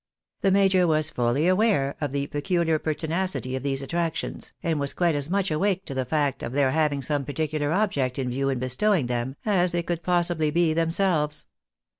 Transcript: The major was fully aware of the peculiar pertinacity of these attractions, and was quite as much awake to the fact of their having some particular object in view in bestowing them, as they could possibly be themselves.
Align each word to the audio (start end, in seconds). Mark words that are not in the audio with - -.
The 0.39 0.49
major 0.49 0.87
was 0.87 1.11
fully 1.11 1.47
aware 1.47 1.95
of 2.01 2.11
the 2.11 2.25
peculiar 2.25 2.79
pertinacity 2.79 3.55
of 3.55 3.61
these 3.61 3.83
attractions, 3.83 4.51
and 4.63 4.79
was 4.79 4.95
quite 4.95 5.13
as 5.13 5.29
much 5.29 5.51
awake 5.51 5.85
to 5.85 5.93
the 5.93 6.05
fact 6.05 6.41
of 6.41 6.53
their 6.53 6.71
having 6.71 7.03
some 7.03 7.23
particular 7.23 7.71
object 7.71 8.17
in 8.17 8.31
view 8.31 8.49
in 8.49 8.57
bestowing 8.57 9.05
them, 9.05 9.35
as 9.45 9.73
they 9.73 9.83
could 9.83 10.01
possibly 10.01 10.49
be 10.49 10.73
themselves. 10.73 11.45